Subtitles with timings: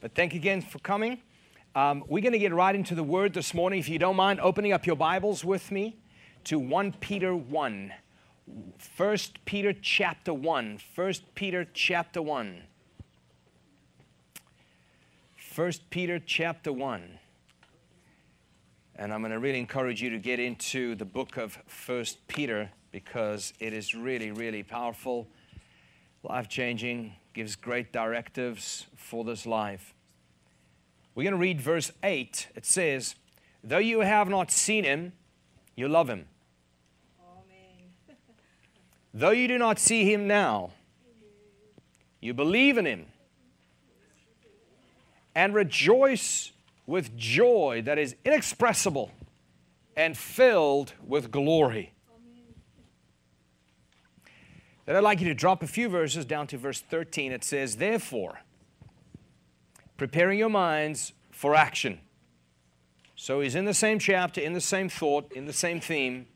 [0.00, 1.20] But thank you again for coming.
[1.74, 3.78] Um, we're going to get right into the Word this morning.
[3.80, 5.98] If you don't mind opening up your Bibles with me
[6.44, 7.92] to 1 Peter 1.
[8.96, 10.78] 1 Peter chapter 1.
[10.94, 12.62] 1 Peter chapter 1.
[15.54, 17.18] 1 Peter chapter 1.
[18.96, 22.70] And I'm going to really encourage you to get into the book of 1 Peter
[22.90, 25.28] because it is really, really powerful,
[26.22, 29.94] life changing, gives great directives for this life.
[31.14, 32.48] We're going to read verse 8.
[32.54, 33.14] It says,
[33.62, 35.12] Though you have not seen him,
[35.76, 36.26] you love him.
[39.14, 40.70] Though you do not see him now,
[42.20, 43.06] you believe in him
[45.34, 46.52] and rejoice
[46.86, 49.10] with joy that is inexpressible
[49.96, 51.92] and filled with glory.
[54.86, 57.32] Then I'd like you to drop a few verses down to verse 13.
[57.32, 58.40] It says, Therefore,
[59.96, 62.00] preparing your minds for action.
[63.14, 66.26] So he's in the same chapter, in the same thought, in the same theme.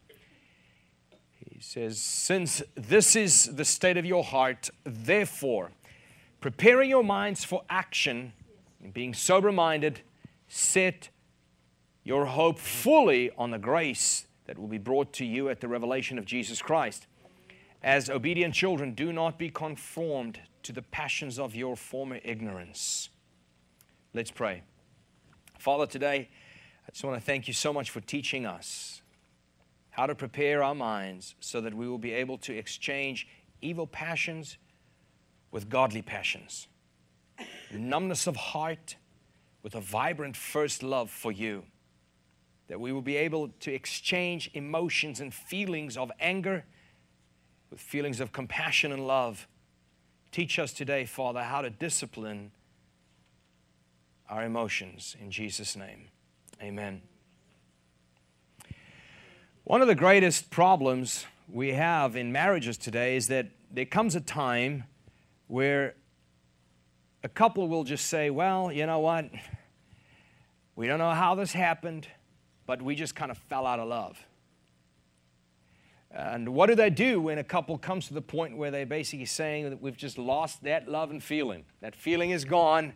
[1.50, 5.70] He says, Since this is the state of your heart, therefore,
[6.40, 8.34] preparing your minds for action
[8.82, 10.00] and being sober minded,
[10.46, 11.08] set
[12.02, 16.18] your hope fully on the grace that will be brought to you at the revelation
[16.18, 17.06] of Jesus Christ.
[17.84, 23.10] As obedient children, do not be conformed to the passions of your former ignorance.
[24.14, 24.62] Let's pray.
[25.58, 26.30] Father, today,
[26.88, 29.02] I just want to thank you so much for teaching us
[29.90, 33.28] how to prepare our minds so that we will be able to exchange
[33.60, 34.56] evil passions
[35.50, 36.68] with godly passions,
[37.70, 38.96] numbness of heart
[39.62, 41.64] with a vibrant first love for you,
[42.68, 46.64] that we will be able to exchange emotions and feelings of anger
[47.74, 49.48] with feelings of compassion and love.
[50.30, 52.52] Teach us today, Father, how to discipline
[54.30, 56.04] our emotions in Jesus' name.
[56.62, 57.02] Amen.
[59.64, 64.20] One of the greatest problems we have in marriages today is that there comes a
[64.20, 64.84] time
[65.48, 65.96] where
[67.24, 69.28] a couple will just say, Well, you know what?
[70.76, 72.06] We don't know how this happened,
[72.66, 74.24] but we just kind of fell out of love.
[76.14, 79.26] And what do they do when a couple comes to the point where they're basically
[79.26, 81.64] saying that we've just lost that love and feeling?
[81.80, 82.94] That feeling is gone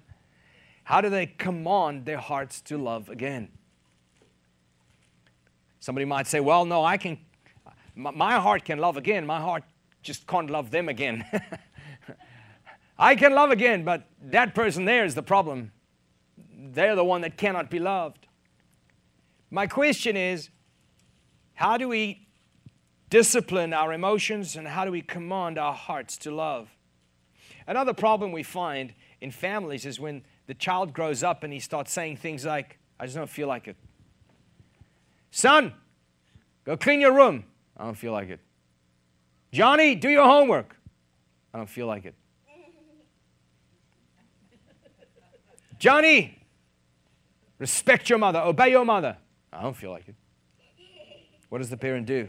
[0.89, 3.51] how do they command their hearts to love again?
[5.81, 7.19] Somebody might say, Well, no, I can,
[7.95, 9.27] my heart can love again.
[9.27, 9.65] My heart
[10.01, 11.27] just can't love them again.
[12.99, 15.73] I can love again, but that person there is the problem.
[16.39, 18.27] They're the one that cannot be loved.
[19.51, 20.49] My question is
[21.53, 22.28] how do we
[23.11, 26.69] discipline our emotions and how do we command our hearts to love?
[27.67, 31.93] Another problem we find in families is when the child grows up and he starts
[31.93, 33.77] saying things like, I just don't feel like it.
[35.31, 35.75] Son,
[36.65, 37.45] go clean your room.
[37.77, 38.41] I don't feel like it.
[39.53, 40.77] Johnny, do your homework.
[41.53, 42.15] I don't feel like it.
[45.79, 46.39] Johnny,
[47.59, 49.17] respect your mother, obey your mother.
[49.53, 50.15] I don't feel like it.
[51.49, 52.29] What does the parent do?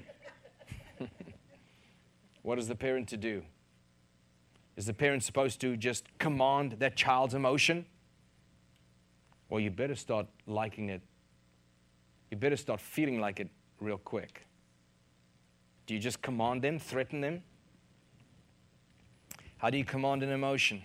[2.50, 3.44] What is the parent to do?
[4.76, 7.86] Is the parent supposed to just command that child's emotion?
[9.50, 11.04] Well, you better start liking it.
[12.32, 13.50] You better start feeling like it
[13.80, 14.48] real quick.
[15.86, 17.44] Do you just command them, threaten them?
[19.58, 20.81] How do you command an emotion?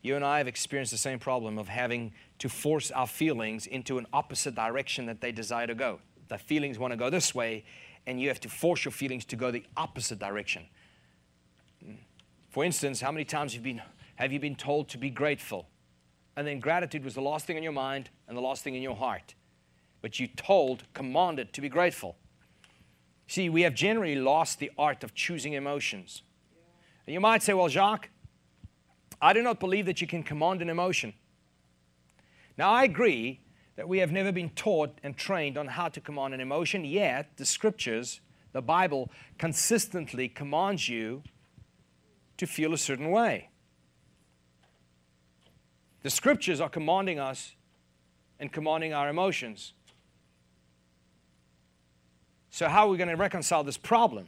[0.00, 3.98] You and I have experienced the same problem of having to force our feelings into
[3.98, 6.00] an opposite direction that they desire to go.
[6.28, 7.64] The feelings want to go this way,
[8.06, 10.64] and you have to force your feelings to go the opposite direction.
[12.50, 13.82] For instance, how many times have you been,
[14.16, 15.66] have you been told to be grateful?
[16.36, 18.82] and then gratitude was the last thing in your mind and the last thing in
[18.82, 19.34] your heart.
[20.00, 22.16] But you told, commanded to be grateful.
[23.26, 26.22] See, we have generally lost the art of choosing emotions.
[27.06, 28.10] And you might say, well, Jacques,
[29.20, 31.14] I do not believe that you can command an emotion.
[32.58, 33.40] Now, I agree
[33.76, 37.36] that we have never been taught and trained on how to command an emotion, yet
[37.36, 38.20] the scriptures,
[38.52, 41.22] the Bible, consistently commands you
[42.42, 43.48] to feel a certain way.
[46.02, 47.54] The scriptures are commanding us
[48.40, 49.74] and commanding our emotions.
[52.50, 54.26] So, how are we going to reconcile this problem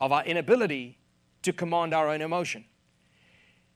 [0.00, 0.98] of our inability
[1.42, 2.64] to command our own emotion?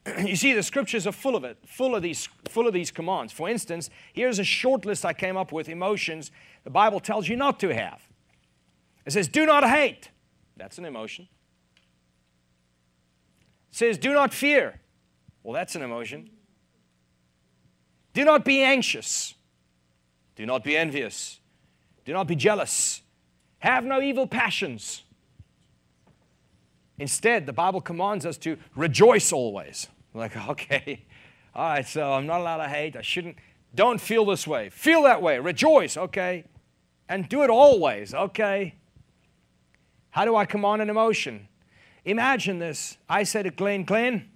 [0.25, 3.33] you see, the scriptures are full of it, full of these, full of these commands.
[3.33, 6.31] For instance, here's a short list I came up with emotions
[6.63, 8.01] the Bible tells you not to have.
[9.05, 10.11] It says, "Do not hate."
[10.57, 11.27] That's an emotion.
[13.71, 14.81] Says, "Do not fear."
[15.43, 16.31] Well, that's an emotion.
[18.13, 19.35] Do not be anxious.
[20.37, 21.41] Do not be envious.
[22.05, 23.03] Do not be jealous.
[23.59, 25.03] Have no evil passions.
[26.99, 29.89] Instead, the Bible commands us to rejoice always.
[30.13, 31.05] Like, okay,
[31.55, 32.97] all right, so I'm not allowed to hate.
[32.97, 33.37] I shouldn't.
[33.75, 34.69] Don't feel this way.
[34.71, 35.39] Feel that way.
[35.39, 36.45] Rejoice, okay?
[37.09, 38.75] And do it always, okay?
[40.11, 41.49] How do I command an emotion?
[42.05, 42.97] Imagine this.
[43.09, 44.31] I said to Glenn, Glenn,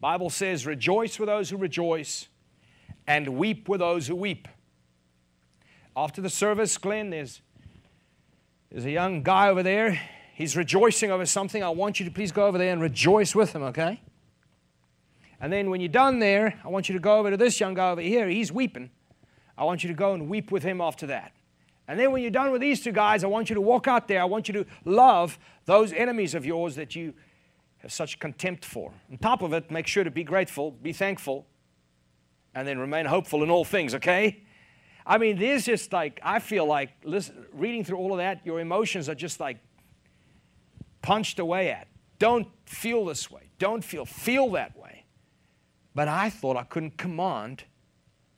[0.00, 2.28] Bible says, rejoice with those who rejoice
[3.06, 4.48] and weep with those who weep.
[5.96, 7.40] After the service, Glenn, there's,
[8.70, 9.98] there's a young guy over there.
[10.34, 11.62] He's rejoicing over something.
[11.62, 14.02] I want you to please go over there and rejoice with him, okay?
[15.40, 17.72] And then when you're done there, I want you to go over to this young
[17.72, 18.28] guy over here.
[18.28, 18.90] He's weeping.
[19.56, 21.32] I want you to go and weep with him after that.
[21.88, 24.08] And then when you're done with these two guys, I want you to walk out
[24.08, 24.20] there.
[24.20, 27.14] I want you to love those enemies of yours that you
[27.78, 28.92] have such contempt for.
[29.10, 31.46] On top of it, make sure to be grateful, be thankful,
[32.54, 34.42] and then remain hopeful in all things, okay?
[35.06, 38.58] I mean, there's just like, I feel like listen, reading through all of that, your
[38.58, 39.58] emotions are just like
[41.02, 41.86] punched away at.
[42.18, 43.50] Don't feel this way.
[43.58, 45.04] Don't feel, feel that way.
[45.94, 47.64] But I thought I couldn't command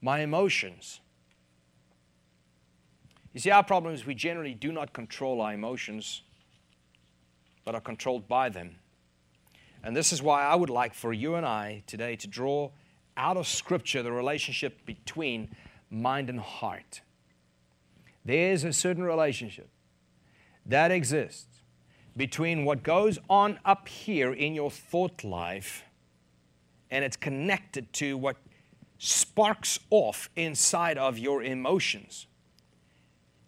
[0.03, 1.01] my emotions.
[3.39, 6.23] You see, our problem is we generally do not control our emotions,
[7.65, 8.75] but are controlled by them.
[9.85, 12.73] And this is why I would like for you and I today to draw
[13.17, 15.55] out of Scripture the relationship between
[15.89, 17.01] mind and heart.
[18.25, 19.69] There's a certain relationship
[20.67, 21.63] that exists
[22.17, 25.85] between what goes on up here in your thought life
[26.91, 28.37] and it's connected to what
[28.99, 32.27] sparks off inside of your emotions.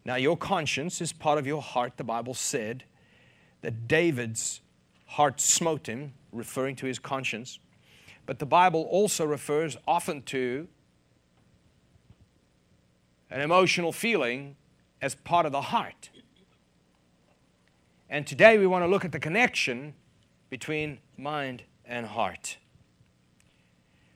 [0.05, 1.97] Now, your conscience is part of your heart.
[1.97, 2.85] The Bible said
[3.61, 4.61] that David's
[5.07, 7.59] heart smote him, referring to his conscience.
[8.27, 10.69] But the Bible also refers often to
[13.31, 14.57] an emotional feeling
[15.03, 16.11] as part of the heart.
[18.09, 19.95] And today we want to look at the connection
[20.49, 22.57] between mind and heart.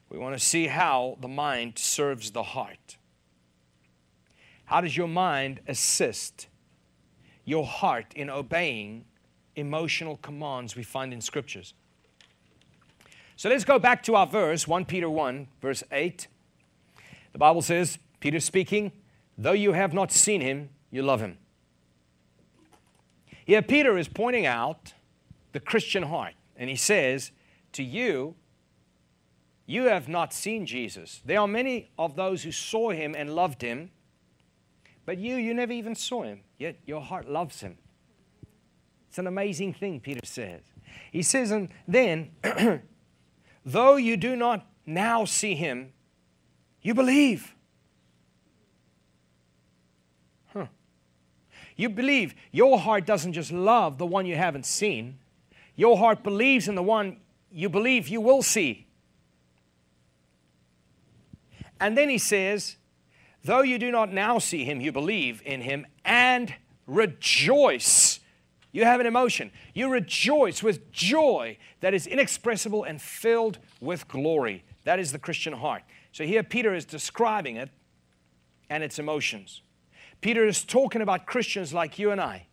[0.08, 2.98] We want to see how the mind serves the heart.
[4.66, 6.48] How does your mind assist
[7.44, 9.04] your heart in obeying
[9.56, 11.74] emotional commands we find in scriptures?
[13.36, 16.28] So let's go back to our verse, 1 Peter 1, verse 8.
[17.32, 18.92] The Bible says, Peter speaking,
[19.36, 21.36] though you have not seen him, you love him.
[23.44, 24.94] Here, Peter is pointing out
[25.52, 27.32] the Christian heart, and he says,
[27.72, 28.36] To you,
[29.66, 31.20] you have not seen Jesus.
[31.24, 33.90] There are many of those who saw him and loved him,
[35.06, 37.76] but you, you never even saw him, yet your heart loves him.
[39.08, 40.62] It's an amazing thing, Peter says.
[41.12, 42.30] He says, and then,
[43.64, 45.92] though you do not now see him,
[46.82, 47.54] you believe.
[50.52, 50.66] Huh.
[51.76, 52.34] You believe.
[52.50, 55.18] Your heart doesn't just love the one you haven't seen,
[55.76, 57.18] your heart believes in the one
[57.50, 58.86] you believe you will see.
[61.80, 62.76] And then he says,
[63.44, 66.54] Though you do not now see him, you believe in him and
[66.86, 68.20] rejoice.
[68.72, 69.52] You have an emotion.
[69.74, 74.64] You rejoice with joy that is inexpressible and filled with glory.
[74.84, 75.82] That is the Christian heart.
[76.10, 77.70] So here Peter is describing it
[78.70, 79.60] and its emotions.
[80.20, 82.46] Peter is talking about Christians like you and I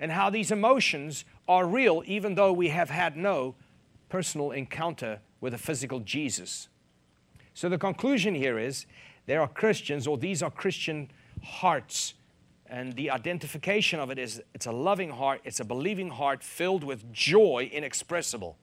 [0.00, 3.54] and how these emotions are real even though we have had no
[4.08, 6.68] personal encounter with a physical Jesus.
[7.54, 8.86] So the conclusion here is
[9.28, 11.10] there are Christians, or these are Christian
[11.44, 12.14] hearts.
[12.66, 16.82] And the identification of it is it's a loving heart, it's a believing heart filled
[16.82, 18.56] with joy inexpressible.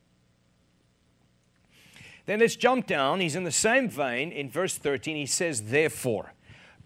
[2.25, 3.19] Then let's jump down.
[3.19, 4.31] He's in the same vein.
[4.31, 6.33] In verse 13, he says, Therefore,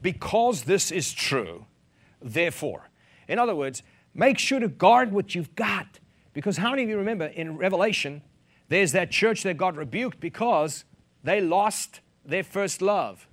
[0.01, 1.65] because this is true,
[2.21, 2.89] therefore.
[3.29, 3.81] In other words,
[4.13, 5.99] make sure to guard what you've got.
[6.33, 8.23] Because how many of you remember in Revelation,
[8.67, 10.83] there's that church that got rebuked because
[11.23, 13.28] they lost their first love.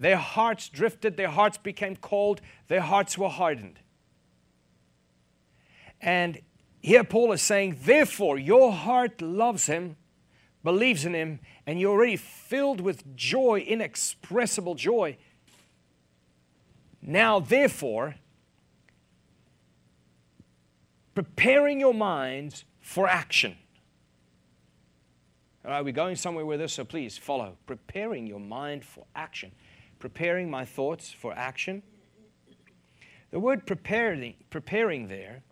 [0.00, 3.78] Their hearts drifted, their hearts became cold, their hearts were hardened.
[6.00, 6.40] And
[6.80, 9.96] here Paul is saying, therefore, your heart loves him,
[10.64, 15.18] believes in him, and you're already filled with joy, inexpressible joy.
[17.02, 18.14] Now, therefore,
[21.14, 23.54] preparing your minds for action.
[25.62, 27.58] All right, we're going somewhere with this, so please follow.
[27.66, 29.52] Preparing your mind for action
[30.00, 31.82] preparing my thoughts for action.
[33.30, 35.44] The word preparing, preparing there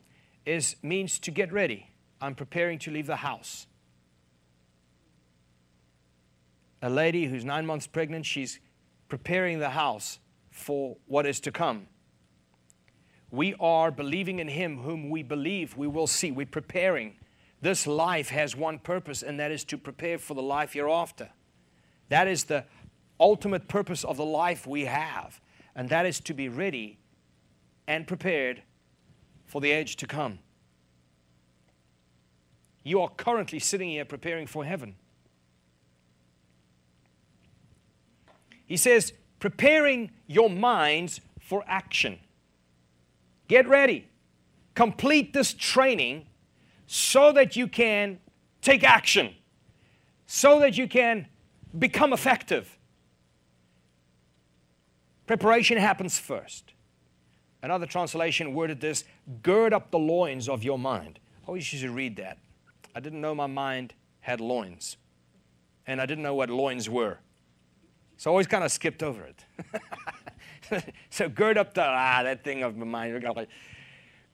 [0.45, 1.91] is, means to get ready.
[2.21, 3.69] I'm preparing to leave the house.
[6.83, 8.61] a lady who's nine months pregnant, she's
[9.09, 10.19] preparing the house
[10.51, 11.87] for what is to come.
[13.31, 16.31] We are believing in Him whom we believe we will see.
[16.31, 17.17] We're preparing.
[17.61, 21.31] This life has one purpose, and that is to prepare for the life hereafter.
[22.09, 22.65] That is the
[23.21, 25.41] ultimate purpose of the life we have,
[25.75, 26.99] and that is to be ready
[27.87, 28.63] and prepared
[29.47, 30.39] for the age to come.
[32.85, 34.95] You are currently sitting here preparing for heaven.
[38.67, 42.19] He says, preparing your minds for action.
[43.49, 44.09] Get ready.
[44.75, 46.27] Complete this training
[46.87, 48.19] so that you can
[48.61, 49.35] take action,
[50.27, 51.27] so that you can
[51.79, 52.78] become effective.
[55.29, 56.73] Preparation happens first.
[57.63, 59.05] Another translation worded this
[59.43, 61.19] gird up the loins of your mind.
[61.45, 62.39] I always used to read that.
[62.95, 64.97] I didn't know my mind had loins,
[65.87, 67.19] and I didn't know what loins were.
[68.17, 69.29] So I always kind of skipped over
[70.71, 70.85] it.
[71.11, 73.23] so gird up the, ah, that thing of my mind.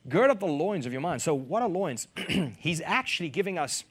[0.08, 1.22] Gird up the loins of your mind.
[1.22, 2.06] So, what are loins?
[2.58, 3.82] He's actually giving us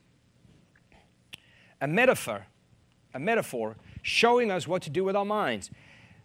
[1.82, 2.46] a metaphor,
[3.14, 5.70] a metaphor showing us what to do with our minds.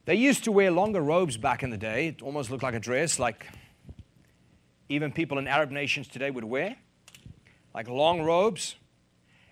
[0.09, 2.07] They used to wear longer robes back in the day.
[2.07, 3.47] It almost looked like a dress, like
[4.89, 6.77] even people in Arab nations today would wear,
[7.75, 8.77] like long robes.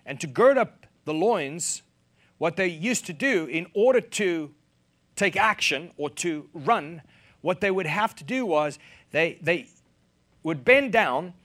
[0.03, 1.83] And to gird up the loins,
[2.39, 4.51] what they used to do in order to
[5.15, 7.03] take action or to run,
[7.41, 8.79] what they would have to do was
[9.11, 9.67] they, they
[10.41, 11.35] would bend down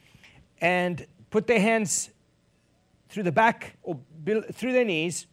[0.63, 2.09] and put their hands
[3.11, 5.27] through the back or through their knees,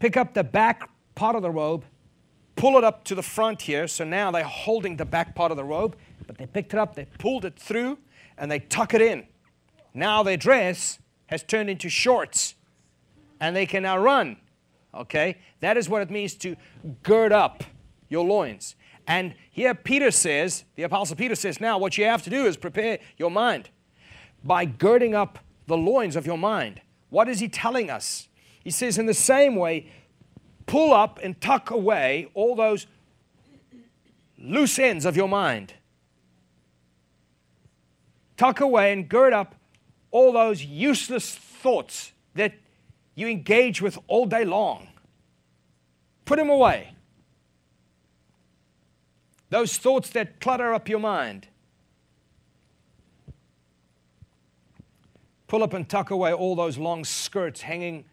[0.00, 1.84] pick up the back part of the robe,
[2.64, 3.86] pull it up to the front here.
[3.86, 6.94] So now they're holding the back part of the robe, but they picked it up,
[6.94, 7.98] they pulled it through,
[8.38, 9.26] and they tuck it in.
[9.92, 12.54] Now their dress has turned into shorts,
[13.38, 14.38] and they can now run.
[14.94, 15.36] Okay?
[15.60, 16.56] That is what it means to
[17.02, 17.64] gird up
[18.08, 18.76] your loins.
[19.06, 22.56] And here Peter says, the Apostle Peter says, now what you have to do is
[22.56, 23.68] prepare your mind
[24.42, 26.80] by girding up the loins of your mind.
[27.10, 28.28] What is he telling us?
[28.62, 29.90] He says, in the same way,
[30.66, 32.86] pull up and tuck away all those
[34.38, 35.74] loose ends of your mind.
[38.36, 39.54] Tuck away and gird up
[40.10, 42.52] all those useless thoughts that
[43.14, 44.88] you engage with all day long.
[46.24, 46.94] Put them away.
[49.50, 51.48] Those thoughts that clutter up your mind.
[55.46, 58.04] Pull up and tuck away all those long skirts hanging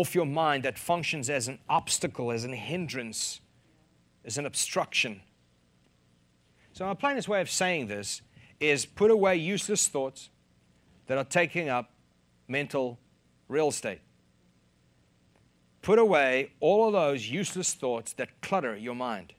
[0.00, 3.40] off your mind that functions as an obstacle, as an hindrance,
[4.26, 5.22] as an obstruction.
[6.72, 8.20] So, my plainest way of saying this
[8.60, 10.28] is put away useless thoughts
[11.06, 11.92] that are taking up
[12.46, 12.98] mental
[13.48, 14.00] real estate.
[15.80, 19.32] Put away all of those useless thoughts that clutter your mind.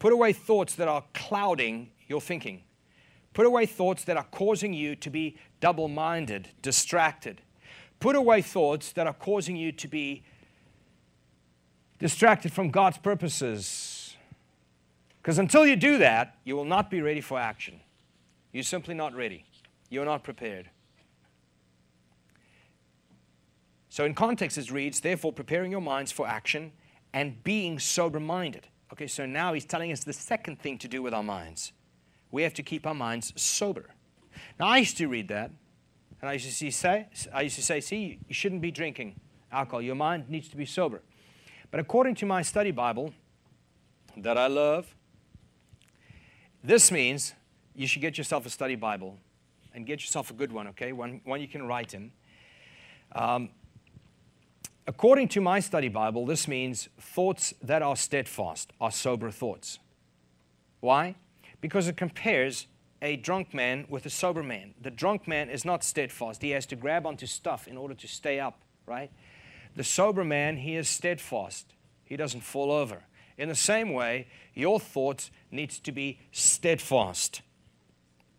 [0.00, 2.62] Put away thoughts that are clouding your thinking.
[3.32, 7.42] Put away thoughts that are causing you to be double minded, distracted,
[8.00, 10.22] Put away thoughts that are causing you to be
[11.98, 14.16] distracted from God's purposes.
[15.16, 17.80] Because until you do that, you will not be ready for action.
[18.52, 19.44] You're simply not ready.
[19.88, 20.70] You're not prepared.
[23.88, 26.72] So, in context, it reads, therefore, preparing your minds for action
[27.14, 28.66] and being sober minded.
[28.92, 31.72] Okay, so now he's telling us the second thing to do with our minds.
[32.30, 33.86] We have to keep our minds sober.
[34.60, 35.50] Now, I used to read that
[36.20, 39.20] and I used to say, I used to say, see, you shouldn't be drinking
[39.52, 39.82] alcohol.
[39.82, 41.02] Your mind needs to be sober.
[41.70, 43.12] But according to my study Bible
[44.16, 44.94] that I love,
[46.64, 47.34] this means
[47.74, 49.18] you should get yourself a study Bible
[49.74, 50.92] and get yourself a good one, okay?
[50.92, 52.10] One, one you can write in.
[53.14, 53.50] Um,
[54.86, 59.78] according to my study Bible, this means thoughts that are steadfast are sober thoughts.
[60.80, 61.14] Why?
[61.60, 62.66] Because it compares
[63.02, 64.74] a drunk man with a sober man.
[64.80, 66.42] The drunk man is not steadfast.
[66.42, 69.10] He has to grab onto stuff in order to stay up, right?
[69.74, 71.74] The sober man, he is steadfast.
[72.04, 73.02] He doesn't fall over.
[73.36, 77.42] In the same way, your thoughts needs to be steadfast.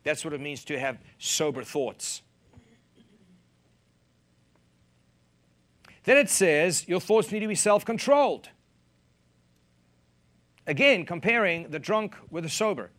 [0.04, 2.22] That's what it means to have sober thoughts.
[6.06, 8.50] Then it says your thoughts need to be self controlled.
[10.66, 12.92] Again, comparing the drunk with the sober.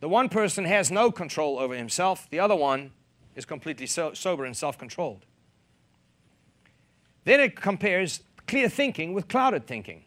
[0.00, 2.92] The one person has no control over himself, the other one
[3.34, 5.24] is completely so- sober and self controlled.
[7.24, 10.04] Then it compares clear thinking with clouded thinking.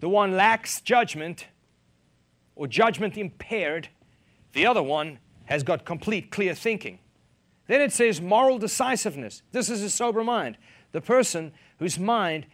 [0.00, 1.46] The one lacks judgment
[2.56, 3.88] or judgment impaired,
[4.52, 6.98] the other one has got complete clear thinking.
[7.66, 9.42] Then it says moral decisiveness.
[9.52, 10.56] This is a sober mind.
[10.92, 12.46] The person whose mind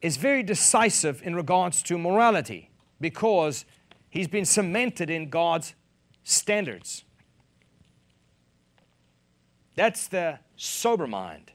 [0.00, 3.64] is very decisive in regards to morality because
[4.14, 5.74] he's been cemented in God's
[6.22, 7.04] standards.
[9.74, 11.50] That's the sober mind,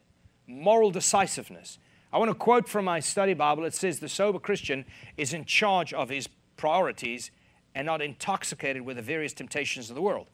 [0.45, 1.79] moral decisiveness.
[2.11, 3.63] I want to quote from my study Bible.
[3.63, 4.83] It says, The sober Christian
[5.15, 7.31] is in charge of his priorities
[7.73, 10.27] and not intoxicated with the various temptations of the world.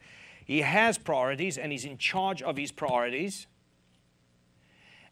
[0.44, 3.46] He has priorities and he's in charge of his priorities,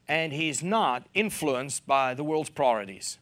[0.08, 3.18] and he's not influenced by the world's priorities.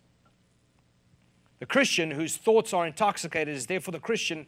[1.63, 4.47] The Christian whose thoughts are intoxicated is therefore the Christian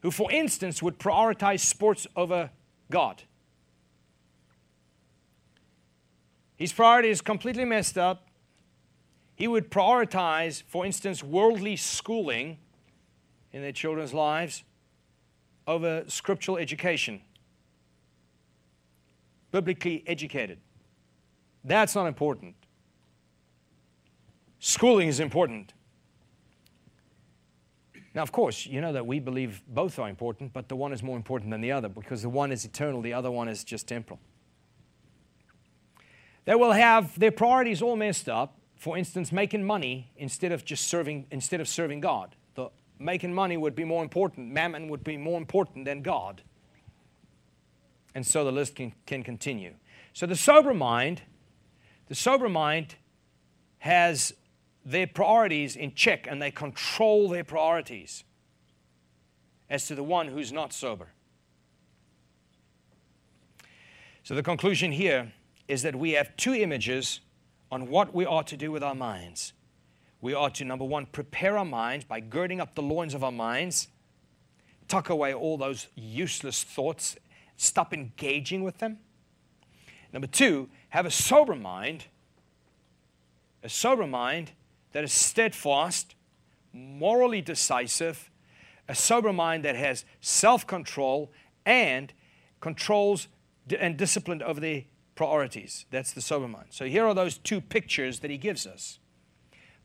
[0.00, 2.48] who, for instance, would prioritize sports over
[2.90, 3.22] God.
[6.56, 8.28] His priority is completely messed up.
[9.36, 12.56] He would prioritize, for instance, worldly schooling
[13.52, 14.64] in their children's lives
[15.66, 17.20] over scriptural education,
[19.52, 20.60] biblically educated.
[21.62, 22.54] That's not important.
[24.60, 25.73] Schooling is important.
[28.14, 31.02] Now, of course, you know that we believe both are important, but the one is
[31.02, 33.88] more important than the other because the one is eternal, the other one is just
[33.88, 34.20] temporal.
[36.44, 38.58] They will have their priorities all messed up.
[38.76, 42.36] For instance, making money instead of just serving, instead of serving God.
[42.54, 42.68] The
[42.98, 44.52] making money would be more important.
[44.52, 46.42] Mammon would be more important than God.
[48.14, 49.74] And so the list can, can continue.
[50.12, 51.22] So the sober mind,
[52.08, 52.96] the sober mind
[53.78, 54.34] has
[54.84, 58.24] their priorities in check and they control their priorities
[59.70, 61.08] as to the one who's not sober.
[64.22, 65.32] So the conclusion here
[65.68, 67.20] is that we have two images
[67.70, 69.52] on what we ought to do with our minds.
[70.20, 73.32] We ought to, number one, prepare our minds by girding up the loins of our
[73.32, 73.88] minds,
[74.88, 77.16] tuck away all those useless thoughts,
[77.56, 78.98] stop engaging with them.
[80.12, 82.04] Number two, have a sober mind,
[83.62, 84.52] a sober mind
[84.94, 86.14] that is steadfast,
[86.72, 88.30] morally decisive,
[88.88, 91.30] a sober mind that has self control
[91.66, 92.12] and
[92.60, 93.28] controls
[93.78, 94.84] and disciplined over the
[95.16, 95.84] priorities.
[95.90, 96.68] That's the sober mind.
[96.70, 99.00] So here are those two pictures that he gives us.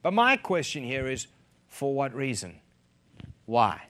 [0.04, 1.28] But my question here is
[1.68, 2.60] for what reason?
[3.46, 3.82] Why?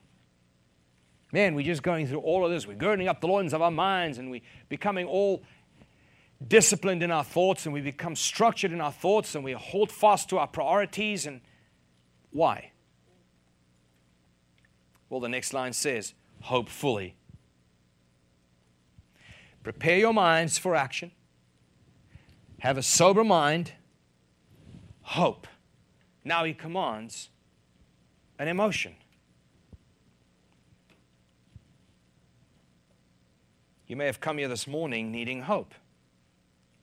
[1.34, 2.66] Man, we're just going through all of this.
[2.66, 5.44] We're girding up the loins of our minds and we're becoming all
[6.46, 10.30] disciplined in our thoughts and we become structured in our thoughts and we hold fast
[10.30, 11.26] to our priorities.
[11.26, 11.42] And
[12.32, 12.72] why?
[15.10, 17.16] Well, the next line says, hope fully.
[19.64, 21.12] Prepare your minds for action
[22.60, 23.72] have a sober mind,
[25.02, 25.48] hope.
[26.24, 27.30] Now he commands
[28.38, 28.96] an emotion.
[33.88, 35.74] You may have come here this morning needing hope.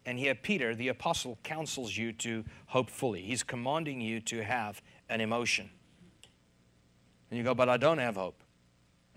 [0.06, 3.22] And here, Peter, the apostle, counsels you to hope fully.
[3.22, 5.68] He's commanding you to have an emotion.
[7.28, 8.44] And you go, But I don't have hope.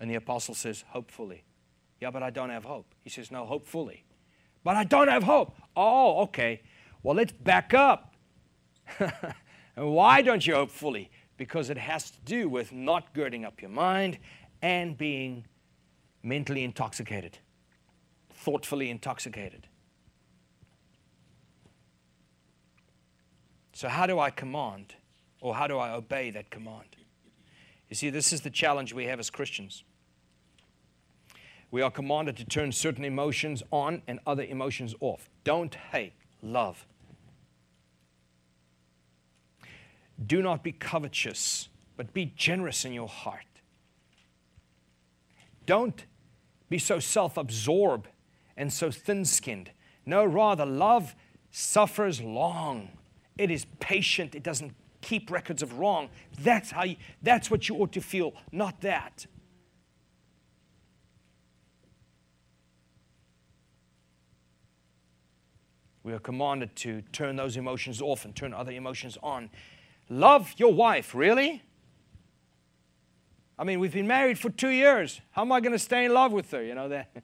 [0.00, 1.44] And the apostle says, Hopefully.
[2.00, 2.92] Yeah, but I don't have hope.
[3.02, 4.04] He says, No, hopefully.
[4.64, 5.56] But I don't have hope.
[5.76, 6.62] Oh, okay.
[7.04, 8.14] Well, let's back up.
[8.98, 9.14] and
[9.76, 11.10] why don't you hope fully?
[11.36, 14.18] Because it has to do with not girding up your mind
[14.60, 15.46] and being
[16.22, 17.38] mentally intoxicated,
[18.34, 19.68] thoughtfully intoxicated.
[23.80, 24.92] So, how do I command
[25.40, 26.96] or how do I obey that command?
[27.88, 29.84] You see, this is the challenge we have as Christians.
[31.70, 35.30] We are commanded to turn certain emotions on and other emotions off.
[35.44, 36.12] Don't hate,
[36.42, 36.84] love.
[40.26, 43.46] Do not be covetous, but be generous in your heart.
[45.64, 46.04] Don't
[46.68, 48.08] be so self absorbed
[48.58, 49.70] and so thin skinned.
[50.04, 51.14] No, rather, love
[51.50, 52.90] suffers long.
[53.40, 54.34] It is patient.
[54.34, 56.10] It doesn't keep records of wrong.
[56.42, 59.24] That's how you, that's what you ought to feel, not that.
[66.02, 69.48] We are commanded to turn those emotions off and turn other emotions on.
[70.10, 71.62] Love your wife, really?
[73.58, 75.22] I mean, we've been married for two years.
[75.30, 76.62] How am I going to stay in love with her?
[76.62, 77.10] You know that.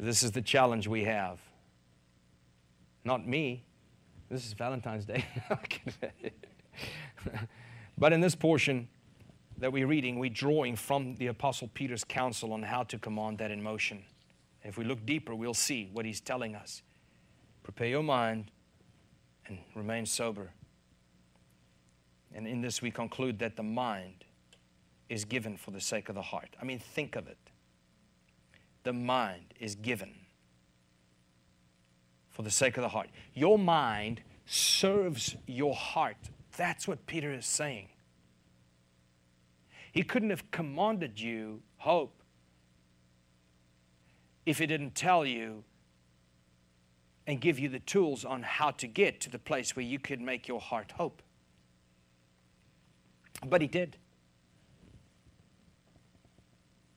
[0.00, 1.40] This is the challenge we have.
[3.04, 3.64] Not me.
[4.28, 5.24] This is Valentine's Day.
[7.98, 8.88] but in this portion
[9.56, 13.50] that we're reading, we're drawing from the Apostle Peter's counsel on how to command that
[13.50, 14.04] in motion.
[14.62, 16.82] If we look deeper, we'll see what he's telling us.
[17.62, 18.50] Prepare your mind
[19.46, 20.50] and remain sober.
[22.34, 24.24] And in this, we conclude that the mind
[25.08, 26.54] is given for the sake of the heart.
[26.60, 27.38] I mean, think of it.
[28.82, 30.14] the mind is given
[32.38, 33.08] for the sake of the heart.
[33.34, 36.30] Your mind serves your heart.
[36.56, 37.88] That's what Peter is saying.
[39.90, 42.22] He couldn't have commanded you hope
[44.46, 45.64] if he didn't tell you
[47.26, 50.20] and give you the tools on how to get to the place where you could
[50.20, 51.22] make your heart hope.
[53.44, 53.96] But he did.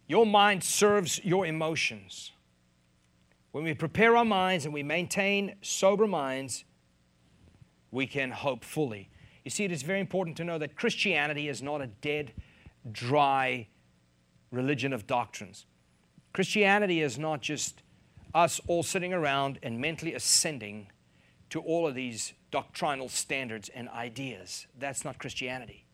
[0.06, 2.32] Your mind serves your emotions.
[3.52, 6.64] When we prepare our minds and we maintain sober minds,
[7.92, 9.10] we can hope fully.
[9.44, 12.32] You see, it is very important to know that Christianity is not a dead,
[12.92, 13.68] dry
[14.52, 15.66] religion of doctrines.
[16.34, 17.82] Christianity is not just
[18.34, 20.88] us all sitting around and mentally ascending
[21.50, 24.68] to all of these doctrinal standards and ideas.
[24.80, 25.86] That's not Christianity.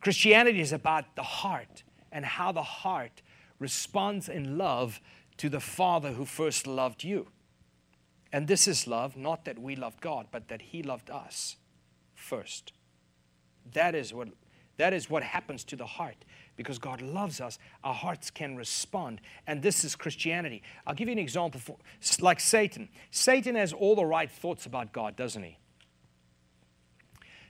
[0.00, 1.82] Christianity is about the heart
[2.12, 3.22] and how the heart
[3.58, 5.00] responds in love
[5.40, 7.26] to the Father who first loved you.
[8.30, 11.56] And this is love, not that we loved God, but that He loved us
[12.14, 12.74] first.
[13.72, 14.28] That is what,
[14.76, 16.26] that is what happens to the heart.
[16.56, 19.22] Because God loves us, our hearts can respond.
[19.46, 20.62] And this is Christianity.
[20.86, 21.78] I'll give you an example for,
[22.20, 22.90] like Satan.
[23.10, 25.56] Satan has all the right thoughts about God, doesn't he?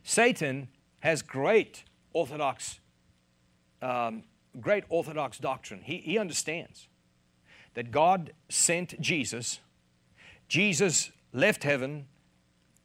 [0.05, 0.69] Satan
[1.01, 2.79] has great orthodox,
[3.83, 4.23] um,
[4.61, 5.81] great orthodox doctrine.
[5.83, 6.87] He, he understands
[7.75, 9.61] that God sent Jesus.
[10.49, 12.07] Jesus left heaven,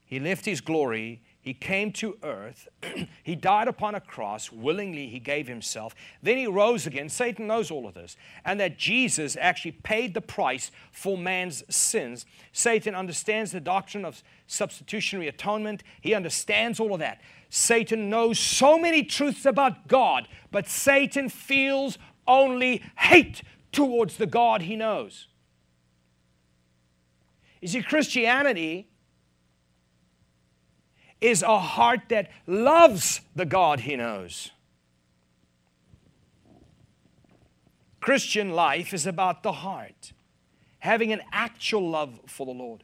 [0.06, 2.67] he left his glory, he came to earth.
[3.24, 4.52] he died upon a cross.
[4.52, 5.93] Willingly, he gave himself.
[6.24, 7.08] Then he rose again.
[7.08, 8.17] Satan knows all of this.
[8.43, 12.26] And that Jesus actually paid the price for man's sins.
[12.52, 15.84] Satan understands the doctrine of substitutionary atonement.
[16.02, 17.21] He understands all of that.
[17.52, 23.43] Satan knows so many truths about God, but Satan feels only hate
[23.76, 25.28] towards the God he knows.
[27.62, 28.88] You see, Christianity
[31.20, 34.52] is a heart that loves the God he knows.
[38.00, 40.14] Christian life is about the heart,
[40.80, 42.84] having an actual love for the Lord,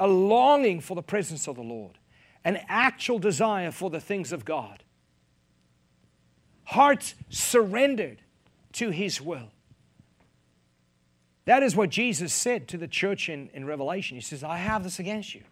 [0.00, 1.98] a longing for the presence of the Lord,
[2.42, 4.82] an actual desire for the things of God.
[6.64, 8.22] Hearts surrendered
[8.72, 9.50] to His will.
[11.46, 14.16] That is what Jesus said to the church in, in Revelation.
[14.16, 15.42] He says, I have this against you.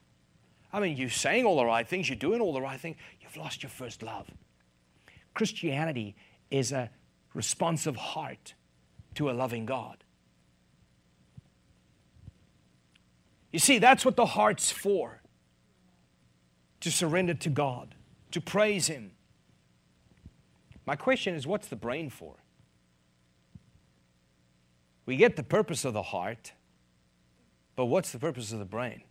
[0.73, 3.37] I mean, you're saying all the right things, you're doing all the right things, you've
[3.37, 4.29] lost your first love.
[5.33, 6.17] Christianity
[6.51, 6.91] is a
[7.33, 8.55] responsive heart
[9.15, 10.03] to a loving God.
[13.53, 15.23] You see, that's what the heart's for
[16.81, 17.95] to surrender to God,
[18.33, 19.13] to praise Him.
[20.87, 22.35] My question is what's the brain for?
[25.07, 26.53] We get the purpose of the heart,
[27.77, 29.03] but what's the purpose of the brain?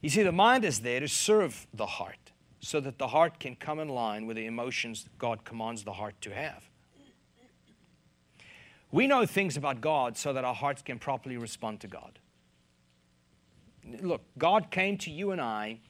[0.00, 3.56] You see, the mind is there to serve the heart so that the heart can
[3.56, 6.68] come in line with the emotions God commands the heart to have.
[8.90, 12.18] We know things about God so that our hearts can properly respond to God.
[14.00, 15.80] Look, God came to you and I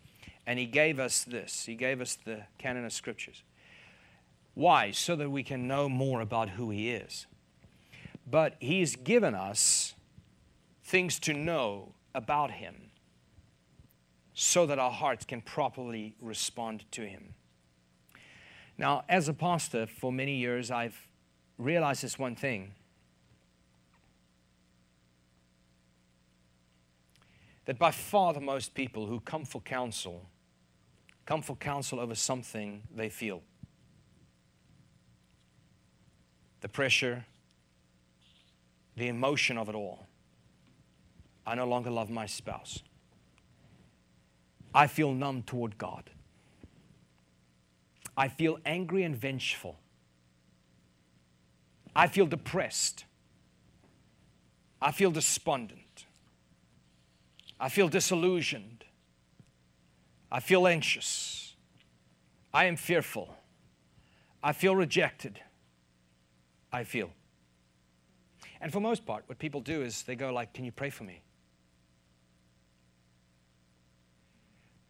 [0.46, 1.64] and He gave us this.
[1.66, 3.42] He gave us the canon of scriptures.
[4.54, 4.90] Why?
[4.90, 7.26] So that we can know more about who He is.
[8.30, 9.94] But He's given us
[10.84, 12.90] things to know about Him
[14.34, 17.34] so that our hearts can properly respond to Him.
[18.76, 21.08] Now, as a pastor for many years, I've
[21.58, 22.72] realized this one thing
[27.64, 30.26] that by far the most people who come for counsel
[31.26, 33.42] come for counsel over something they feel.
[36.62, 37.26] The pressure,
[38.98, 40.06] the emotion of it all.
[41.46, 42.82] I no longer love my spouse.
[44.74, 46.10] I feel numb toward God.
[48.16, 49.78] I feel angry and vengeful.
[51.96, 53.04] I feel depressed.
[54.82, 56.04] I feel despondent.
[57.58, 58.84] I feel disillusioned.
[60.30, 61.54] I feel anxious.
[62.52, 63.34] I am fearful.
[64.42, 65.40] I feel rejected.
[66.72, 67.10] I feel.
[68.60, 71.04] And for most part, what people do is they go like, "Can you pray for
[71.04, 71.22] me?"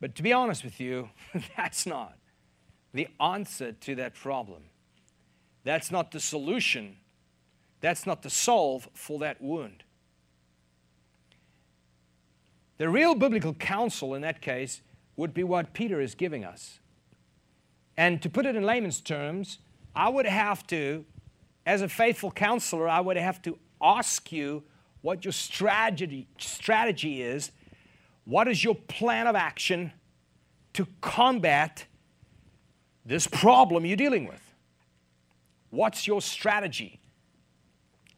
[0.00, 1.11] But to be honest with you,
[1.57, 2.16] that's not
[2.92, 4.64] the answer to that problem.
[5.64, 6.96] That's not the solution.
[7.81, 9.85] That's not the solve for that wound.
[12.78, 14.83] The real biblical counsel in that case
[15.16, 16.78] would be what Peter is giving us.
[17.96, 19.59] And to put it in layman's terms,
[19.94, 21.04] I would have to
[21.68, 24.62] as a faithful counselor, I would have to ask you
[25.02, 27.52] what your strategy, strategy is.
[28.24, 29.92] What is your plan of action
[30.72, 31.85] to combat
[33.04, 34.40] this problem you're dealing with?
[35.68, 37.00] What's your strategy?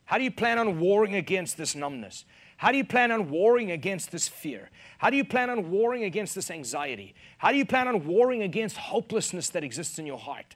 [0.05, 2.25] How do you plan on warring against this numbness?
[2.57, 4.71] How do you plan on warring against this fear?
[4.99, 7.17] How do you plan on warring against this anxiety?
[7.39, 10.55] How do you plan on warring against hopelessness that exists in your heart?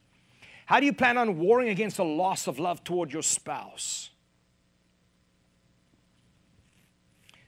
[0.66, 4.10] How do you plan on warring against the loss of love toward your spouse?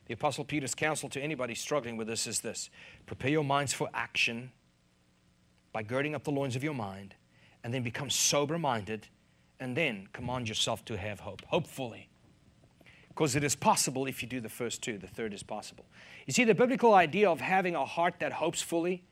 [0.07, 2.71] The Apostle Peter's counsel to anybody struggling with this is this
[3.07, 4.53] prepare your minds for action
[5.73, 7.15] by girding up the loins of your mind,
[7.63, 9.09] and then become sober minded,
[9.61, 11.43] and then command yourself to have hope.
[11.47, 12.09] Hopefully.
[13.09, 15.87] Because it is possible if you do the first two, the third is possible.
[16.27, 19.05] You see, the biblical idea of having a heart that hopes fully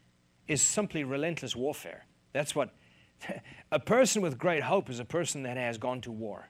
[0.46, 2.06] is simply relentless warfare.
[2.32, 2.70] That's what
[3.72, 6.48] a person with great hope is a person that has gone to war.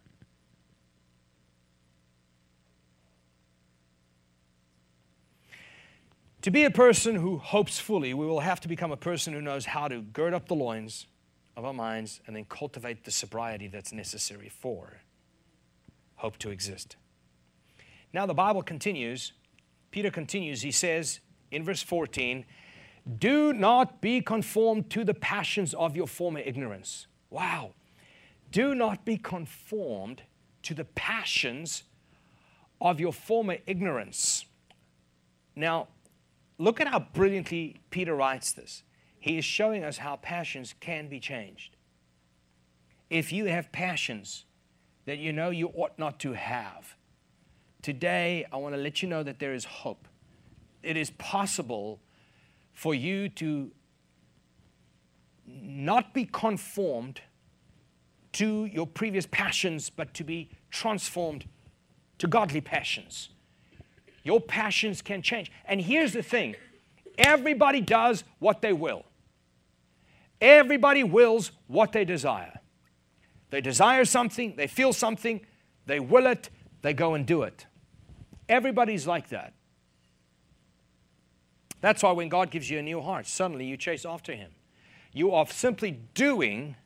[6.43, 9.41] To be a person who hopes fully, we will have to become a person who
[9.41, 11.07] knows how to gird up the loins
[11.57, 15.01] of our minds and then cultivate the sobriety that's necessary for
[16.17, 16.97] hope to exist.
[18.13, 19.33] Now, the Bible continues.
[19.91, 20.61] Peter continues.
[20.61, 22.45] He says in verse 14,
[23.19, 27.07] Do not be conformed to the passions of your former ignorance.
[27.31, 27.73] Wow.
[28.51, 30.23] Do not be conformed
[30.63, 31.85] to the passions
[32.81, 34.47] of your former ignorance.
[35.55, 35.89] Now,
[36.59, 38.83] Look at how brilliantly Peter writes this.
[39.19, 41.77] He is showing us how passions can be changed.
[43.11, 44.45] If you have passions
[45.07, 46.97] that you know you ought not to have,
[47.83, 50.07] today I want to let you know that there is hope.
[50.83, 52.01] It is possible
[52.75, 53.71] for you to
[55.47, 57.21] not be conformed
[58.33, 61.47] to your previous passions, but to be transformed
[62.19, 63.31] to godly passions.
[64.23, 65.53] Your passions can change.
[65.67, 66.57] And here's the thing
[67.17, 69.05] everybody does what they will,
[70.41, 72.61] everybody wills what they desire.
[73.51, 75.41] They desire something, they feel something,
[75.87, 76.51] they will it,
[76.83, 77.67] they go and do it.
[78.49, 79.54] Everybody's like that.
[81.85, 84.53] That's why when God gives you a new heart, suddenly you chase after Him.
[85.13, 86.77] You are simply doing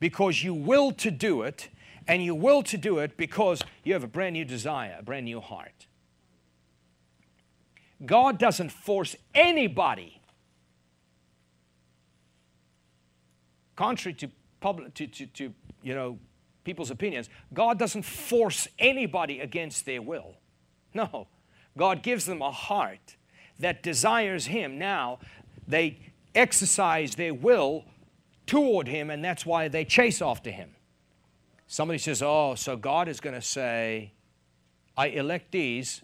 [0.00, 1.68] because you will to do it,
[2.08, 5.26] and you will to do it because you have a brand new desire, a brand
[5.26, 5.86] new heart.
[8.04, 10.20] God doesn't force anybody.
[13.76, 16.18] Contrary to public, to, to, to you know,
[16.64, 20.34] people's opinions, God doesn't force anybody against their will.
[20.94, 21.28] No.
[21.78, 23.14] God gives them a heart
[23.58, 24.78] that desires Him.
[24.78, 25.18] Now,
[25.66, 25.98] they
[26.34, 27.84] exercise their will
[28.46, 30.70] toward Him, and that's why they chase after Him.
[31.66, 34.12] Somebody says, Oh, so God is going to say,
[34.96, 36.02] I elect these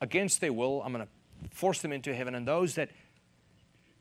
[0.00, 0.82] against their will.
[0.82, 2.90] I'm going to force them into heaven, and those that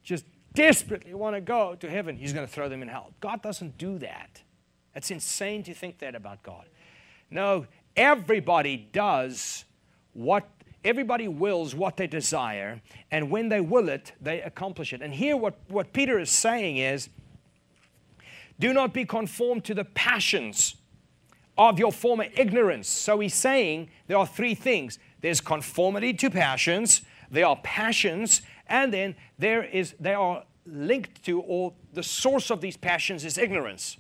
[0.04, 3.12] just desperately want to go to heaven, He's going to throw them in hell.
[3.21, 4.41] God doesn't do that.
[4.93, 6.65] That's insane to think that about God.
[7.32, 9.65] No, everybody does
[10.13, 10.47] what
[10.84, 15.02] everybody wills what they desire, and when they will it, they accomplish it.
[15.02, 17.10] And here, what, what Peter is saying is
[18.60, 20.76] do not be conformed to the passions
[21.58, 22.88] of your former ignorance.
[22.88, 28.94] So he's saying there are three things there's conformity to passions, there are passions, and
[28.94, 33.98] then there is they are linked to, or the source of these passions is ignorance.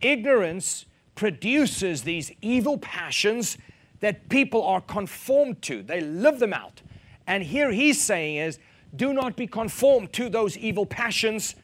[0.00, 3.56] Ignorance produces these evil passions
[4.04, 5.82] that people are conformed to.
[5.82, 6.82] They live them out.
[7.26, 8.58] And here he's saying is,
[8.94, 11.54] do not be conformed to those evil passions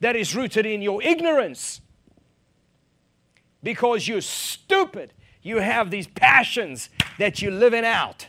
[0.00, 1.80] that is rooted in your ignorance.
[3.62, 8.26] Because you're stupid, you have these passions that you're living out.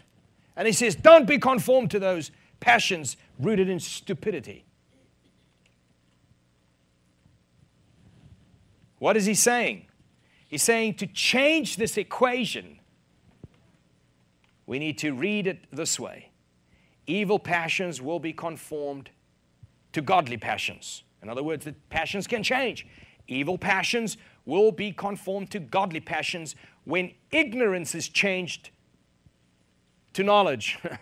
[0.55, 4.65] And he says, Don't be conformed to those passions rooted in stupidity.
[8.99, 9.87] What is he saying?
[10.47, 12.79] He's saying to change this equation,
[14.65, 16.31] we need to read it this way
[17.05, 19.09] evil passions will be conformed
[19.93, 21.03] to godly passions.
[21.23, 22.85] In other words, the passions can change.
[23.29, 28.71] Evil passions will be conformed to godly passions when ignorance is changed
[30.13, 30.77] to knowledge.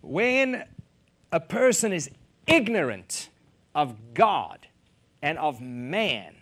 [0.00, 0.64] when
[1.32, 2.08] a person is
[2.46, 3.30] ignorant
[3.74, 4.68] of God
[5.22, 6.35] and of man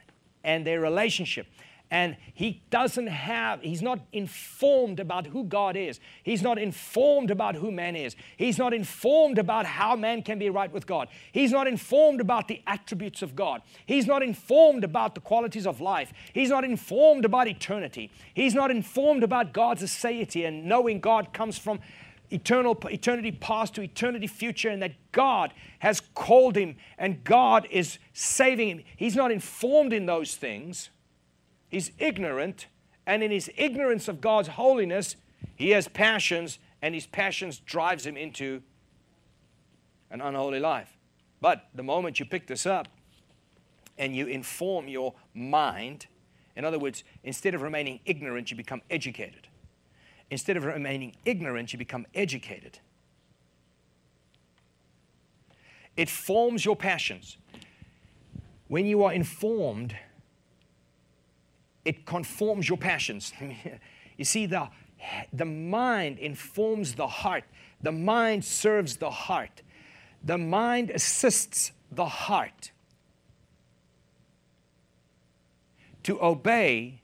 [0.45, 1.47] and their relationship
[1.91, 6.01] and he doesn't have, he's not informed about who God is.
[6.25, 8.17] He's not informed about who man is.
[8.37, 11.09] He's not informed about how man can be right with God.
[11.31, 13.63] He's not informed about the attributes of God.
[13.87, 16.13] He's not informed about the qualities of life.
[16.33, 18.11] He's not informed about eternity.
[18.33, 21.79] He's not informed about God's aseity and knowing God comes from
[22.35, 27.99] eternal eternity past to eternity future and that God has called him and God is
[28.13, 28.83] saving him.
[28.97, 30.91] He's not informed in those things.
[31.69, 32.67] He's ignorant,
[33.07, 35.17] and in his ignorance of God's holiness,
[35.57, 38.63] he has passions, and his passions drives him into
[40.11, 40.97] an unholy life.
[41.41, 42.89] But the moment you pick this up
[43.99, 46.07] and you inform your mind,
[46.57, 49.49] in other words, instead of remaining ignorant, you become educated.
[50.35, 52.81] Instead of remaining ignorant, you become educated.
[55.97, 57.37] It forms your passions.
[58.67, 59.95] When you are informed,
[61.85, 63.33] it conforms your passions.
[64.17, 64.71] you see, the,
[65.33, 67.45] the mind informs the heart,
[67.81, 69.63] the mind serves the heart,
[70.21, 72.73] the mind assists the heart
[76.03, 77.03] to obey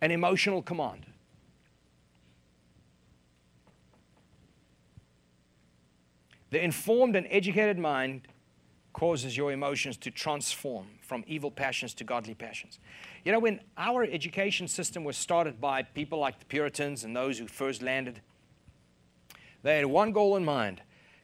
[0.00, 1.05] an emotional command.
[6.56, 8.28] The informed and educated mind
[8.94, 12.78] causes your emotions to transform from evil passions to godly passions.
[13.26, 17.38] You know, when our education system was started by people like the Puritans and those
[17.38, 18.22] who first landed,
[19.62, 20.80] they had one goal in mind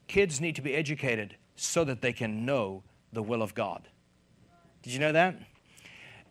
[0.06, 2.82] kids need to be educated so that they can know
[3.14, 3.88] the will of God.
[4.82, 5.36] Did you know that?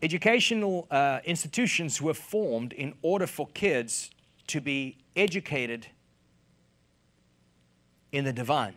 [0.04, 4.12] Educational uh, institutions were formed in order for kids
[4.46, 5.88] to be educated
[8.12, 8.76] in the divine.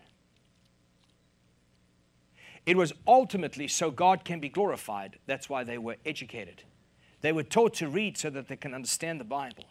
[2.67, 5.19] It was ultimately so God can be glorified.
[5.27, 6.63] That's why they were educated.
[7.21, 9.65] They were taught to read so that they can understand the Bible.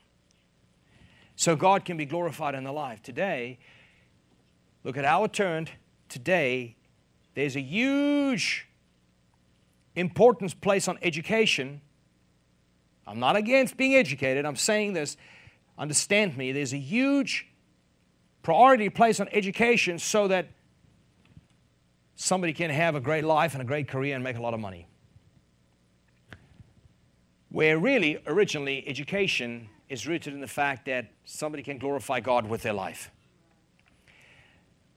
[1.36, 3.01] So God can be glorified in their life.
[3.01, 3.58] Today,
[4.84, 5.71] look at how it turned.
[6.10, 6.75] Today,
[7.34, 8.67] there's a huge
[9.95, 11.82] importance placed on education.
[13.08, 14.45] I'm not against being educated.
[14.45, 15.17] I'm saying this,
[15.77, 16.51] understand me.
[16.51, 17.47] There's a huge
[18.43, 20.47] priority placed on education so that
[22.23, 24.59] somebody can have a great life and a great career and make a lot of
[24.59, 24.88] money.
[27.49, 32.62] Where really, originally, education is rooted in the fact that somebody can glorify God with
[32.62, 33.12] their life.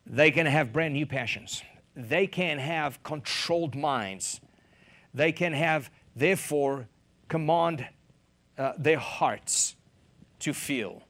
[0.06, 1.64] They can have brand new passions.
[1.96, 4.40] They can have controlled minds.
[5.12, 6.86] They can have, therefore,
[7.28, 7.88] command
[8.56, 9.74] uh, their hearts
[10.38, 11.02] to feel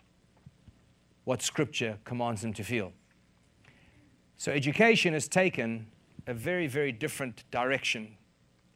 [1.25, 2.93] what Scripture commands them to feel.
[4.39, 5.89] So, education is taken
[6.27, 8.17] a very, very different direction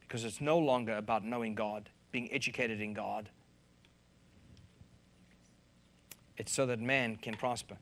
[0.01, 3.29] because it's no longer about knowing God, being educated in God.
[6.37, 7.77] It's so that man can prosper.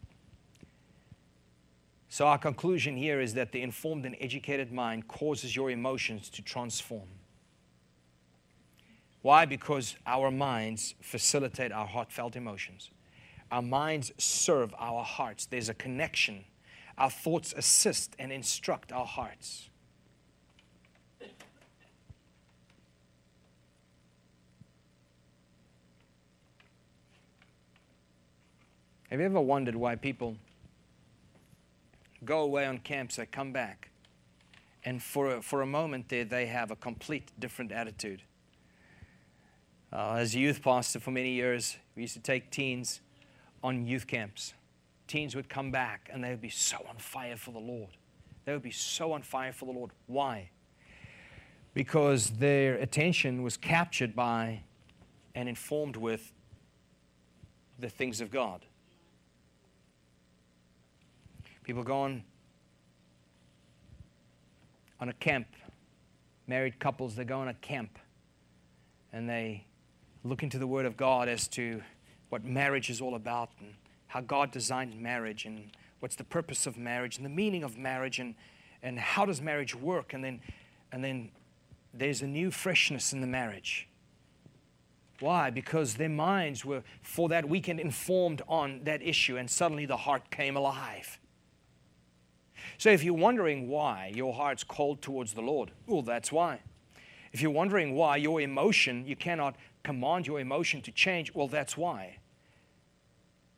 [2.10, 6.42] So, our conclusion here is that the informed and educated mind causes your emotions to
[6.42, 7.08] transform.
[9.22, 9.46] Why?
[9.46, 12.90] Because our minds facilitate our heartfelt emotions.
[13.52, 15.46] Our minds serve our hearts.
[15.46, 16.46] There's a connection
[17.00, 19.70] our thoughts assist and instruct our hearts.
[29.10, 30.36] Have you ever wondered why people
[32.24, 33.90] go away on camps, they come back,
[34.86, 38.22] and for a, for a moment there they have a complete different attitude?
[39.92, 43.02] Uh, as a youth pastor for many years, we used to take teens
[43.64, 44.54] on youth camps
[45.10, 47.98] teens would come back and they would be so on fire for the Lord.
[48.46, 49.92] They would be so on fire for the Lord.
[50.08, 50.50] Why?
[51.74, 54.62] Because their attention was captured by
[55.36, 56.32] and informed with
[57.80, 58.66] the things of God.
[61.64, 62.24] People go on,
[65.00, 65.48] on a camp,
[66.48, 67.98] married couples, they go on a camp
[69.12, 69.66] and they
[70.24, 71.82] look into the Word of God as to
[72.30, 73.74] what marriage is all about and
[74.10, 75.70] how God designed marriage and
[76.00, 78.34] what's the purpose of marriage and the meaning of marriage and,
[78.82, 80.14] and how does marriage work.
[80.14, 80.42] And then,
[80.92, 81.30] and then
[81.94, 83.88] there's a new freshness in the marriage.
[85.20, 85.52] Why?
[85.52, 90.32] Because their minds were for that weekend informed on that issue, and suddenly the heart
[90.32, 91.20] came alive.
[92.78, 96.62] So, if you're wondering why your heart's cold towards the Lord, well, that's why.
[97.34, 101.76] If you're wondering why your emotion, you cannot command your emotion to change, well, that's
[101.76, 102.19] why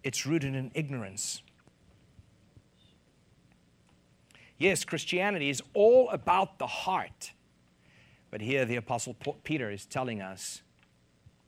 [0.04, 1.42] it's rooted in ignorance.
[4.58, 7.32] Yes, Christianity is all about the heart.
[8.30, 10.62] But here the Apostle Peter is telling us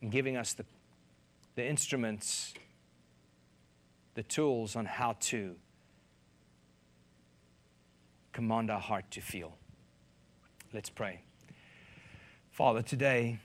[0.01, 0.65] and giving us the,
[1.55, 2.53] the instruments,
[4.15, 5.55] the tools on how to
[8.33, 9.57] command our heart to feel.
[10.73, 11.21] Let's pray.
[12.51, 13.39] Father, today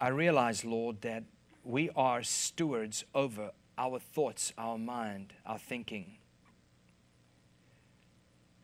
[0.00, 1.24] I realize, Lord, that
[1.64, 6.16] we are stewards over our thoughts, our mind, our thinking.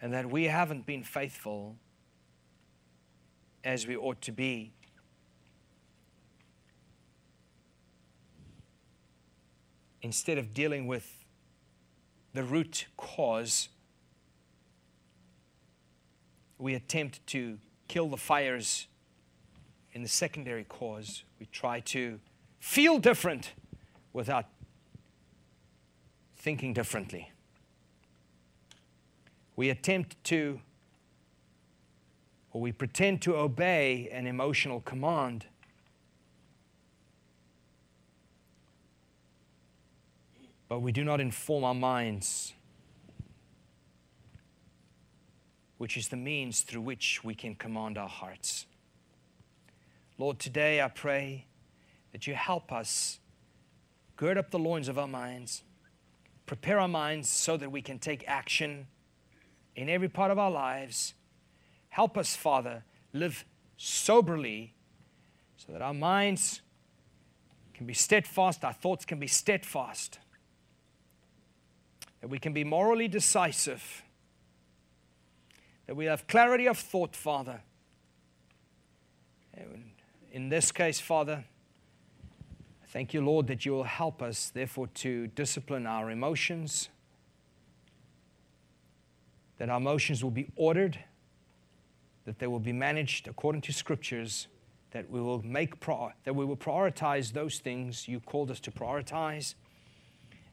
[0.01, 1.77] And that we haven't been faithful
[3.63, 4.73] as we ought to be.
[10.03, 11.25] Instead of dealing with
[12.35, 13.69] the root cause,
[16.59, 18.87] we attempt to kill the fires
[19.93, 21.25] in the secondary cause.
[21.39, 22.19] We try to
[22.65, 23.53] feel different
[24.15, 24.47] without
[26.35, 27.31] thinking differently.
[29.55, 30.61] We attempt to,
[32.53, 35.45] or we pretend to obey an emotional command.
[40.67, 42.55] But we do not inform our minds,
[45.77, 48.65] which is the means through which we can command our hearts.
[50.17, 51.45] Lord, today I pray
[52.15, 53.19] that you help us
[54.15, 55.65] gird up the loins of our minds,
[56.47, 58.87] prepare our minds so that we can take action
[59.75, 61.15] in every part of our lives.
[61.89, 63.45] Help us, Father, live
[63.77, 64.75] soberly
[65.57, 66.61] so that our minds
[67.75, 70.21] can be steadfast, our thoughts can be steadfast,
[72.21, 74.05] that we can be morally decisive,
[75.89, 77.61] that we have clarity of thought, Father.
[80.31, 81.45] In this case, Father,
[82.95, 86.91] Thank you, Lord, that you will help us, therefore, to discipline our emotions,
[89.59, 91.01] that our emotions will be ordered,
[92.25, 94.47] that they will be managed according to scriptures,
[94.93, 98.71] that we will make pro- that we will prioritize those things you called us to
[98.71, 99.57] prioritize,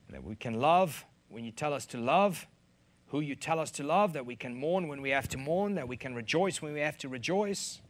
[0.09, 2.47] that we can love when you tell us to love,
[3.09, 5.75] who you tell us to love, that we can mourn when we have to mourn,
[5.75, 7.81] that we can rejoice when we have to rejoice,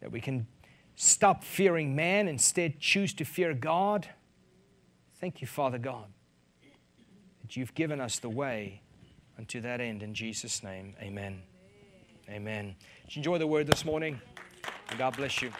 [0.00, 0.46] that we can
[1.02, 4.06] Stop fearing man, instead, choose to fear God.
[5.18, 6.04] Thank you, Father God,
[7.40, 8.82] that you've given us the way
[9.38, 10.02] unto that end.
[10.02, 11.40] In Jesus' name, amen.
[12.28, 12.74] Amen.
[13.06, 14.20] Did you enjoy the word this morning?
[14.90, 15.50] And God bless you.